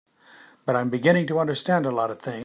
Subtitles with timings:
[0.65, 2.39] But I'm beginning to understand a lot of things.